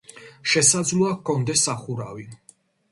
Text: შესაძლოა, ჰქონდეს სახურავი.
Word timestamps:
შესაძლოა, 0.53 1.11
ჰქონდეს 1.21 1.67
სახურავი. 1.69 2.29